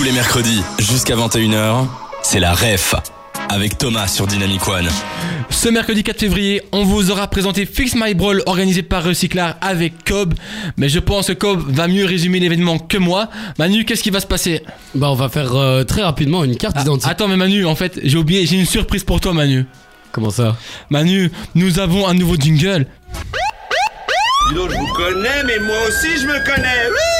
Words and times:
Tous 0.00 0.06
les 0.06 0.12
mercredis, 0.12 0.62
jusqu'à 0.78 1.14
21h, 1.14 1.86
c'est 2.22 2.40
la 2.40 2.54
REF. 2.54 2.94
Avec 3.50 3.76
Thomas 3.76 4.08
sur 4.08 4.26
Dynamic 4.26 4.66
One. 4.66 4.88
Ce 5.50 5.68
mercredi 5.68 6.02
4 6.02 6.18
février, 6.20 6.62
on 6.72 6.84
vous 6.84 7.10
aura 7.10 7.28
présenté 7.28 7.66
Fix 7.66 7.94
My 7.94 8.14
Brawl 8.14 8.42
organisé 8.46 8.82
par 8.82 9.04
Recyclar 9.04 9.56
avec 9.60 10.02
Cobb. 10.06 10.32
Mais 10.78 10.88
je 10.88 11.00
pense 11.00 11.26
que 11.26 11.32
Cobb 11.34 11.70
va 11.70 11.86
mieux 11.86 12.06
résumer 12.06 12.40
l'événement 12.40 12.78
que 12.78 12.96
moi. 12.96 13.28
Manu, 13.58 13.84
qu'est-ce 13.84 14.02
qui 14.02 14.08
va 14.08 14.20
se 14.20 14.26
passer? 14.26 14.62
Bah, 14.94 15.10
on 15.10 15.14
va 15.16 15.28
faire 15.28 15.54
euh, 15.54 15.84
très 15.84 16.00
rapidement 16.02 16.44
une 16.44 16.56
carte 16.56 16.76
Ah, 16.78 16.80
d'identité. 16.80 17.10
Attends, 17.10 17.28
mais 17.28 17.36
Manu, 17.36 17.66
en 17.66 17.74
fait, 17.74 18.00
j'ai 18.02 18.16
oublié, 18.16 18.46
j'ai 18.46 18.56
une 18.58 18.64
surprise 18.64 19.04
pour 19.04 19.20
toi, 19.20 19.34
Manu. 19.34 19.66
Comment 20.12 20.30
ça? 20.30 20.56
Manu, 20.88 21.30
nous 21.54 21.78
avons 21.78 22.08
un 22.08 22.14
nouveau 22.14 22.36
jingle. 22.36 22.86
Dis 24.48 24.54
donc, 24.54 24.70
je 24.70 24.76
vous 24.78 24.94
connais, 24.94 25.44
mais 25.46 25.58
moi 25.58 25.76
aussi 25.88 26.08
je 26.22 26.26
me 26.26 26.42
connais. 26.46 26.88
Oui, 26.88 27.19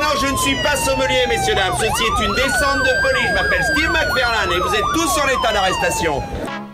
non, 0.00 0.08
je 0.20 0.32
ne 0.32 0.36
suis 0.38 0.56
pas 0.62 0.76
sommelier, 0.76 1.26
messieurs, 1.28 1.54
dames. 1.54 1.74
Ceci 1.78 2.02
est 2.02 2.24
une 2.26 2.34
descente 2.34 2.80
de 2.80 3.02
police. 3.02 3.28
Je 3.28 3.34
m'appelle 3.34 3.64
Steve 3.72 3.90
McFarlane 3.90 4.52
et 4.52 4.58
vous 4.58 4.74
êtes 4.74 4.84
tous 4.94 5.12
sur 5.12 5.26
l'état 5.26 5.52
d'arrestation. 5.52 6.22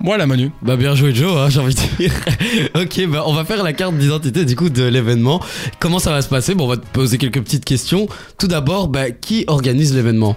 Voilà, 0.01 0.27
Manu. 0.27 0.53
Bah, 0.63 0.77
bien 0.77 0.95
joué, 0.95 1.13
Joe, 1.13 1.37
hein, 1.37 1.51
j'ai 1.51 1.61
envie 1.61 1.75
de 1.75 1.81
dire. 1.99 2.13
ok, 2.75 3.07
bah, 3.09 3.25
on 3.27 3.35
va 3.35 3.45
faire 3.45 3.63
la 3.65 3.73
carte 3.73 3.97
d'identité 3.97 4.45
du 4.45 4.55
coup 4.55 4.71
de 4.71 4.85
l'événement. 4.85 5.43
Comment 5.81 5.99
ça 5.99 6.13
va 6.13 6.23
se 6.23 6.29
passer? 6.29 6.55
Bon, 6.55 6.65
on 6.65 6.69
va 6.69 6.77
te 6.77 6.87
poser 6.87 7.19
quelques 7.19 7.43
petites 7.43 7.65
questions. 7.65 8.07
Tout 8.39 8.47
d'abord, 8.47 8.89
bah, 8.89 9.11
qui 9.11 9.45
organise 9.49 9.95
l'événement? 9.95 10.37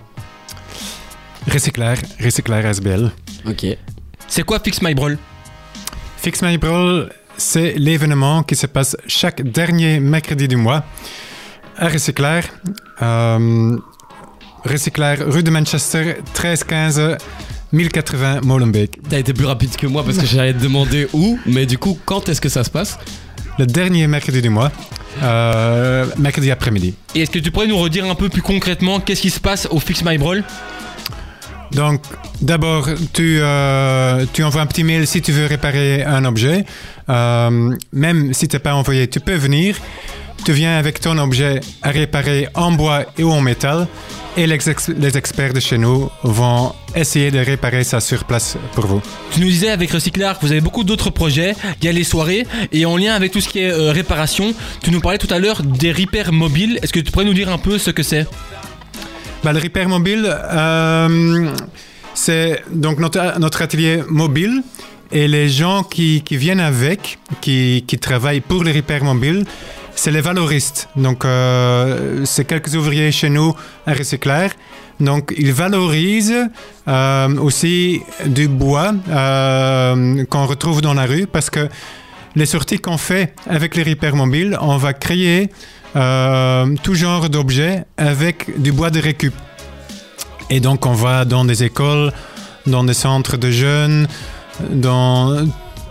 Recyclair, 1.52 1.98
Recyclair 2.23 2.66
SBL. 2.66 3.12
Ok. 3.48 3.66
C'est 4.28 4.44
quoi 4.44 4.59
Fix 4.59 4.81
My 4.81 4.95
Brawl? 4.95 5.17
Fix 6.17 6.42
My 6.42 6.58
Brawl, 6.58 7.09
c'est 7.38 7.76
l'événement 7.78 8.44
qui 8.44 8.56
se 8.56 8.67
passe 8.67 8.98
chaque 9.08 9.42
dernier 9.42 10.00
mercredi 10.00 10.48
du 10.48 10.58
mois 10.58 10.84
à 11.80 11.88
Recyclair. 11.88 12.44
Euh, 13.02 13.78
rue 14.66 15.44
de 15.44 15.50
Manchester, 15.50 16.18
1315 16.34 17.18
1080 17.72 18.42
Molenbeek. 18.44 19.00
T'as 19.09 19.20
été 19.20 19.34
plus 19.34 19.45
rapide 19.45 19.76
que 19.76 19.88
moi 19.88 20.03
parce 20.03 20.18
que 20.18 20.26
j'allais 20.26 20.53
te 20.53 20.62
demander 20.62 21.08
où, 21.14 21.40
mais 21.45 21.66
du 21.66 21.78
coup, 21.78 21.98
quand 22.06 22.28
est-ce 22.30 22.42
que 22.42 22.50
ça 22.50 22.64
se 22.64 22.70
passe? 22.70 22.98
Le 23.58 23.66
dernier 23.66 24.08
mercredi 24.08 24.42
du 24.42 24.50
mois, 24.50 24.72
euh, 25.22 26.06
mercredi 26.18 26.50
après-midi. 26.50 26.95
Et 27.14 27.22
est-ce 27.22 27.31
que 27.31 27.40
tu 27.40 27.52
pourrais 27.52 27.68
nous 27.68 27.78
redire 27.78 28.09
un 28.09 28.16
peu 28.16 28.30
plus 28.30 28.42
concrètement 28.42 29.00
qu'est-ce 29.00 29.22
qui 29.22 29.30
se 29.30 29.40
passe 29.40 29.68
au 29.70 29.80
Fix 29.80 30.03
My 30.03 30.18
Brawl? 30.18 30.44
Donc, 31.72 32.02
d'abord, 32.42 32.90
tu, 33.14 33.38
euh, 33.40 34.25
tu 34.34 34.44
envoies 34.44 34.62
un 34.62 34.66
petit 34.66 34.84
mail 34.84 35.06
si 35.06 35.22
tu 35.22 35.31
veux 35.31 35.46
réparer 35.46 36.03
un 36.03 36.25
objet. 36.25 36.66
Euh, 37.09 37.75
même 37.94 38.34
si 38.34 38.48
tu 38.48 38.56
n'es 38.56 38.59
pas 38.59 38.73
envoyé, 38.73 39.08
tu 39.08 39.20
peux 39.20 39.36
venir. 39.36 39.75
Tu 40.45 40.54
viens 40.54 40.78
avec 40.78 41.00
ton 41.00 41.18
objet 41.18 41.59
à 41.82 41.90
réparer 41.92 42.48
en 42.56 42.72
bois 42.72 43.06
et 43.18 43.23
ou 43.23 43.32
en 43.32 43.42
métal. 43.42 43.88
Et 44.38 44.48
les, 44.48 44.70
ex- 44.70 44.90
les 44.98 45.18
experts 45.18 45.54
de 45.54 45.59
chez 45.59 45.78
nous 45.78 46.09
vont 46.23 46.73
essayer 46.96 47.30
de 47.30 47.40
réparer 47.40 47.84
ça 47.84 48.00
sur 48.00 48.23
place 48.23 48.58
pour 48.73 48.88
vous. 48.88 49.02
Tu 49.31 49.42
nous 49.42 49.48
disais 49.48 49.70
avec 49.70 49.92
Recyclar 49.92 50.40
que 50.40 50.46
vous 50.46 50.52
avez 50.52 50.62
beaucoup 50.62 50.84
d'autres 50.84 51.09
projets. 51.09 51.54
Il 51.81 51.86
y 51.86 51.88
a 51.88 51.92
les 51.92 52.04
soirées 52.04 52.48
et 52.72 52.86
en 52.86 52.96
lien 52.98 53.14
avec 53.16 53.31
tout 53.31 53.42
ce 53.42 53.50
qui 53.50 53.59
est 53.59 53.72
euh, 53.72 53.92
réparation, 53.92 54.54
tu 54.81 54.92
nous 54.92 55.02
parlais 55.02 55.18
tout 55.18 55.31
à 55.34 55.40
l'heure 55.40 55.62
des 55.62 55.92
repairs 55.92 56.31
mobiles. 56.31 56.80
Est-ce 56.81 56.94
que 56.94 57.00
tu 57.00 57.12
pourrais 57.12 57.26
nous 57.26 57.34
dire 57.34 57.50
un 57.52 57.58
peu 57.58 57.78
ce 57.78 57.92
que 57.92 58.02
c'est? 58.03 58.26
Bah, 59.44 59.52
le 59.53 59.59
repair 59.59 59.88
mobile, 59.90 60.26
euh, 60.28 61.52
c'est 62.14 62.64
donc 62.72 63.00
notre, 63.00 63.40
notre 63.40 63.62
atelier 63.62 64.02
mobile. 64.08 64.64
Et 65.12 65.28
les 65.28 65.50
gens 65.50 65.81
qui, 65.84 66.22
qui 66.22 66.38
viennent 66.38 66.59
avec, 66.59 67.18
qui, 67.42 67.84
qui 67.88 67.98
travaillent 67.98 68.42
pour 68.42 68.64
les 68.64 68.72
repairs 68.72 69.03
mobiles, 69.03 69.44
c'est 70.00 70.11
les 70.11 70.22
valoristes. 70.22 70.88
Donc, 70.95 71.25
euh, 71.25 72.23
c'est 72.23 72.45
quelques 72.45 72.73
ouvriers 72.75 73.11
chez 73.11 73.30
nous 73.30 73.53
à 73.86 73.92
Recyclair. 73.94 74.52
Donc, 75.02 75.33
ils 75.38 75.52
valorisent 75.52 76.47
euh, 76.88 77.38
aussi 77.38 78.02
du 78.25 78.47
bois 78.47 78.94
euh, 79.09 80.23
qu'on 80.30 80.45
retrouve 80.45 80.81
dans 80.81 80.94
la 80.94 81.06
rue 81.06 81.28
parce 81.28 81.50
que 81.50 81.68
les 82.35 82.46
sorties 82.46 82.79
qu'on 82.79 82.97
fait 82.97 83.34
avec 83.50 83.75
les 83.75 83.84
repairs 83.84 84.16
mobiles, 84.16 84.57
on 84.62 84.78
va 84.78 84.94
créer 84.94 85.50
tout 86.84 86.95
genre 86.95 87.29
d'objets 87.29 87.84
avec 87.97 88.62
du 88.62 88.72
bois 88.72 88.91
de 88.91 89.01
récup. 89.01 89.34
Et 90.50 90.62
donc, 90.62 90.85
on 90.85 90.94
va 90.94 91.25
dans 91.25 91.44
des 91.44 91.63
écoles, 91.63 92.13
dans 92.66 92.85
des 92.85 92.94
centres 92.94 93.35
de 93.35 93.51
jeunes, 93.51 94.07
dans 94.69 95.45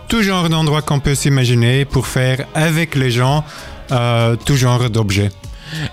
tout 0.07 0.23
genre 0.23 0.49
d'endroits 0.49 0.81
qu'on 0.81 0.99
peut 0.99 1.13
s'imaginer 1.13 1.85
pour 1.85 2.07
faire 2.07 2.47
avec 2.55 2.95
les 2.95 3.11
gens 3.11 3.43
euh, 3.91 4.35
tout 4.45 4.55
genre 4.55 4.89
d'objets. 4.89 5.31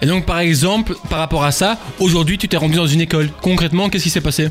Et 0.00 0.06
donc 0.06 0.24
par 0.24 0.38
exemple, 0.38 0.94
par 1.10 1.18
rapport 1.18 1.44
à 1.44 1.52
ça, 1.52 1.78
aujourd'hui 1.98 2.38
tu 2.38 2.48
t'es 2.48 2.56
rendu 2.56 2.76
dans 2.76 2.86
une 2.86 3.00
école. 3.00 3.28
Concrètement, 3.42 3.88
qu'est-ce 3.88 4.04
qui 4.04 4.10
s'est 4.10 4.20
passé? 4.20 4.48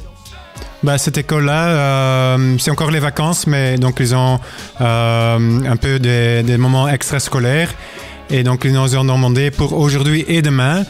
Bah, 0.83 0.97
cette 0.97 1.17
école-là, 1.17 1.67
euh, 1.67 2.57
c'est 2.59 2.69
encore 2.69 2.91
les 2.91 2.99
vacances, 2.99 3.47
mais 3.47 3.77
donc 3.77 3.97
ils 3.99 4.13
ont 4.15 4.39
euh, 4.81 5.59
un 5.67 5.75
peu 5.77 5.99
des, 5.99 6.43
des 6.43 6.57
moments 6.57 6.87
extrascolaires. 6.87 7.73
Et 8.29 8.43
donc 8.43 8.61
ils 8.65 8.73
nous 8.73 8.95
ont 8.95 9.05
demandé 9.05 9.51
pour 9.51 9.73
aujourd'hui 9.73 10.25
et 10.27 10.41
demain 10.41 10.83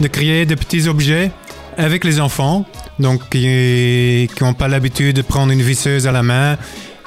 de 0.00 0.08
créer 0.08 0.46
des 0.46 0.56
petits 0.56 0.88
objets 0.88 1.30
avec 1.76 2.04
les 2.04 2.20
enfants, 2.20 2.64
donc 2.98 3.28
qui 3.30 4.28
n'ont 4.40 4.54
pas 4.54 4.68
l'habitude 4.68 5.16
de 5.16 5.22
prendre 5.22 5.52
une 5.52 5.62
visseuse 5.62 6.06
à 6.06 6.12
la 6.12 6.22
main. 6.22 6.56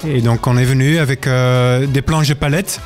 Et 0.08 0.22
donc 0.22 0.48
on 0.48 0.58
est 0.58 0.66
venu 0.66 0.98
avec 0.98 1.28
euh, 1.28 1.86
des 1.88 2.02
planches 2.02 2.30
de 2.30 2.34
palettes 2.34 2.82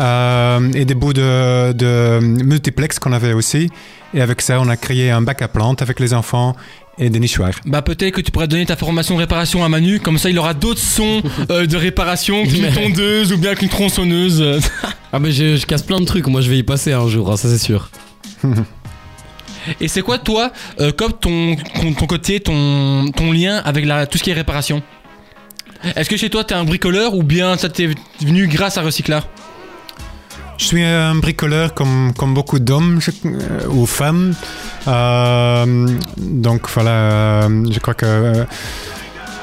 euh, 0.00 0.72
et 0.74 0.84
des 0.84 0.94
bouts 0.94 1.12
de, 1.12 1.72
de 1.72 2.18
multiplex 2.20 2.98
qu'on 2.98 3.12
avait 3.12 3.32
aussi. 3.32 3.70
Et 4.14 4.20
avec 4.20 4.40
ça, 4.40 4.60
on 4.60 4.68
a 4.68 4.76
créé 4.76 5.10
un 5.10 5.22
bac 5.22 5.42
à 5.42 5.48
plantes 5.48 5.82
avec 5.82 6.00
les 6.00 6.14
enfants 6.14 6.56
et 6.98 7.10
des 7.10 7.20
nichoirs. 7.20 7.52
Bah 7.66 7.82
peut-être 7.82 8.14
que 8.14 8.20
tu 8.20 8.30
pourrais 8.30 8.48
donner 8.48 8.66
ta 8.66 8.76
formation 8.76 9.14
de 9.14 9.20
réparation 9.20 9.64
à 9.64 9.68
Manu, 9.68 10.00
comme 10.00 10.18
ça 10.18 10.30
il 10.30 10.38
aura 10.38 10.54
d'autres 10.54 10.80
sons 10.80 11.22
euh, 11.50 11.66
de 11.66 11.76
réparation 11.76 12.44
qu'une 12.44 12.70
tondeuse 12.72 13.32
ou 13.32 13.38
bien 13.38 13.54
qu'une 13.54 13.68
tronçonneuse. 13.68 14.60
Ah, 15.12 15.20
mais 15.20 15.30
je, 15.30 15.56
je 15.56 15.64
casse 15.64 15.82
plein 15.82 15.98
de 16.00 16.04
trucs, 16.04 16.26
moi 16.26 16.42
je 16.42 16.50
vais 16.50 16.58
y 16.58 16.62
passer 16.62 16.92
un 16.92 17.08
jour, 17.08 17.30
hein, 17.30 17.36
ça 17.38 17.48
c'est 17.48 17.58
sûr. 17.64 17.88
Et 19.80 19.88
c'est 19.88 20.02
quoi 20.02 20.18
toi, 20.18 20.52
euh, 20.80 20.92
comme 20.92 21.12
ton, 21.12 21.56
ton, 21.96 22.06
côté, 22.06 22.40
ton, 22.40 23.10
ton 23.12 23.32
lien 23.32 23.62
avec 23.64 23.86
la, 23.86 24.06
tout 24.06 24.18
ce 24.18 24.22
qui 24.22 24.30
est 24.30 24.34
réparation? 24.34 24.82
Est-ce 25.94 26.10
que 26.10 26.16
chez 26.16 26.28
toi 26.28 26.44
t'es 26.44 26.54
un 26.54 26.64
bricoleur 26.64 27.14
ou 27.14 27.22
bien 27.22 27.56
ça 27.56 27.68
t'est 27.68 27.88
venu 28.20 28.46
grâce 28.46 28.78
à 28.78 28.82
Recyclar 28.82 29.26
Je 30.58 30.64
suis 30.64 30.82
un 30.82 31.14
bricoleur 31.16 31.74
comme, 31.74 32.12
comme 32.16 32.32
beaucoup 32.32 32.58
d'hommes 32.58 32.98
euh, 33.26 33.68
ou 33.68 33.86
femmes. 33.86 34.34
Euh, 34.88 35.86
donc 36.16 36.68
voilà, 36.70 36.90
euh, 36.90 37.64
je 37.70 37.78
crois 37.78 37.94
que 37.94 38.46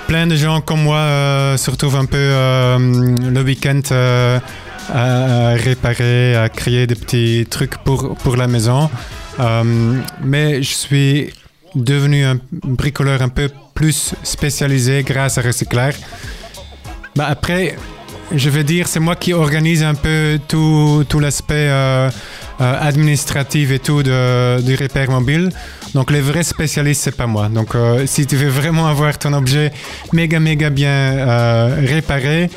plein 0.08 0.26
de 0.26 0.36
gens 0.36 0.62
comme 0.62 0.82
moi 0.82 1.56
se 1.58 1.70
retrouvent 1.70 1.98
un 1.98 2.06
peu 2.06 2.18
le 2.18 3.42
week-end 3.42 3.82
à, 4.92 5.54
réparer, 5.56 6.36
à 6.36 6.50
créer 6.50 6.88
des 6.88 6.96
petits 6.96 7.46
trucs 7.50 7.78
pour, 7.78 8.16
pour 8.16 8.36
la 8.36 8.48
maison. 8.48 8.90
Mais 10.24 10.62
je 10.64 10.74
suis 10.74 11.34
devenu 11.76 12.26
un 12.26 12.40
bricoleur 12.52 13.22
un 13.22 13.30
peu 13.30 13.50
plus 13.74 14.14
spécialisé 14.24 15.04
grâce 15.04 15.38
à 15.38 15.42
Recyclair. 15.42 15.94
Bah 17.16 17.28
après, 17.30 17.76
je 18.32 18.50
veux 18.50 18.64
dire, 18.64 18.88
c'est 18.88 19.00
moi 19.00 19.16
qui 19.16 19.34
organise 19.34 19.84
un 19.84 19.96
peu 19.96 20.40
tout, 20.48 21.04
tout 21.08 21.20
l'aspect 21.20 21.68
euh, 21.70 22.10
euh, 22.62 22.78
administratif 22.82 23.72
et 23.72 23.80
tout 23.80 24.04
de, 24.04 24.62
du 24.62 24.76
repère 24.76 25.10
mobile. 25.12 25.50
Donc 25.94 26.12
les 26.12 26.22
vrais 26.22 26.44
spécialistes, 26.44 27.02
c'est 27.04 27.16
pas 27.16 27.28
moi. 27.28 27.50
Donc 27.50 27.76
euh, 27.76 28.06
si 28.06 28.26
tu 28.26 28.36
veux 28.36 28.50
vraiment 28.50 28.88
avoir 28.88 29.18
ton 29.18 29.34
objet 29.34 29.72
méga 30.12 30.40
méga 30.40 30.70
bien 30.70 30.90
euh, 30.90 31.86
réparé, 31.88 32.50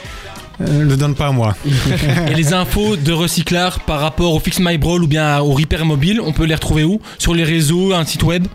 euh, 0.61 0.83
le 0.85 0.97
donne 0.97 1.15
pas 1.15 1.29
à 1.29 1.33
moi. 1.33 1.55
Et 2.31 2.35
les 2.35 2.53
infos 2.55 2.97
de 2.97 3.13
Recyclar 3.13 3.81
par 3.81 4.01
rapport 4.01 4.33
au 4.35 4.41
Fix 4.41 4.59
My 4.61 4.79
Brawl 4.79 5.03
ou 5.03 5.07
bien 5.07 5.41
au 5.41 5.53
Repair 5.53 5.85
Mobile, 5.85 6.21
on 6.21 6.33
peut 6.33 6.45
les 6.45 6.55
retrouver 6.55 6.85
où? 6.85 7.01
Sur 7.19 7.35
les 7.35 7.45
réseaux, 7.45 7.93
un 7.93 8.05
site 8.05 8.23
web? 8.23 8.47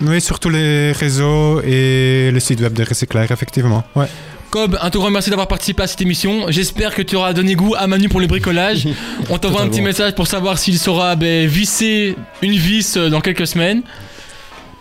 Oui, 0.00 0.20
sur 0.20 0.40
tous 0.40 0.48
les 0.50 0.92
réseaux 0.92 1.60
et 1.62 2.30
le 2.32 2.40
site 2.40 2.60
web 2.60 2.72
de 2.72 2.82
Recyclair, 2.82 3.30
effectivement. 3.30 3.84
Ouais. 3.94 4.06
Cobb, 4.52 4.76
un 4.82 4.90
tout 4.90 4.98
grand 4.98 5.08
merci 5.08 5.30
d'avoir 5.30 5.48
participé 5.48 5.82
à 5.82 5.86
cette 5.86 6.02
émission. 6.02 6.44
J'espère 6.50 6.94
que 6.94 7.00
tu 7.00 7.16
auras 7.16 7.32
donné 7.32 7.54
goût 7.54 7.74
à 7.74 7.86
Manu 7.86 8.10
pour 8.10 8.20
le 8.20 8.26
bricolage. 8.26 8.86
On 9.30 9.38
t'envoie 9.38 9.62
un 9.62 9.68
petit 9.68 9.80
message 9.80 10.14
pour 10.14 10.26
savoir 10.26 10.58
s'il 10.58 10.78
saura 10.78 11.16
ben, 11.16 11.48
visser 11.48 12.16
une 12.42 12.52
vis 12.52 12.98
euh, 12.98 13.08
dans 13.08 13.22
quelques 13.22 13.46
semaines. 13.46 13.80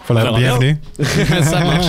Voilà, 0.09 0.29
bienvenue. 0.37 0.75
ça 0.99 1.61
marche. 1.61 1.85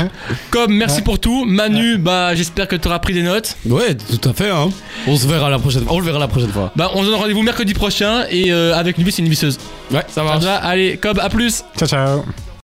Cobb, 0.51 0.71
merci 0.71 1.03
pour 1.03 1.19
tout. 1.19 1.45
Manu, 1.45 1.99
bah 1.99 2.37
j'espère 2.37 2.69
que 2.69 2.77
tu 2.77 2.87
auras 2.87 3.01
pris 3.01 3.15
des 3.15 3.25
notes. 3.25 3.57
Ouais, 3.67 3.97
tout 3.97 4.29
à 4.29 4.33
fait, 4.33 4.51
hein. 4.51 4.71
On 5.09 5.17
se 5.17 5.27
verra 5.27 5.51
la 5.51 5.59
prochaine 5.59 5.83
fois. 5.83 5.93
On 5.95 5.99
le 5.99 6.05
verra 6.05 6.21
la 6.21 6.29
prochaine 6.29 6.53
fois. 6.53 6.71
Bah 6.77 6.93
on 6.95 7.03
se 7.03 7.07
donne 7.07 7.17
rendez-vous 7.17 7.43
mercredi 7.43 7.75
prochain 7.75 8.27
et 8.31 8.53
euh, 8.53 8.77
avec 8.77 8.97
une 8.97 9.03
vis 9.03 9.19
et 9.19 9.23
une 9.23 9.29
visseuse. 9.29 9.59
Ouais, 9.91 10.05
ça 10.09 10.23
marche. 10.23 10.45
va? 10.45 10.55
Allez, 10.55 10.99
Cobb, 10.99 11.19
à 11.19 11.29
plus 11.29 11.65
Ciao, 11.77 11.89
ciao. 11.89 12.25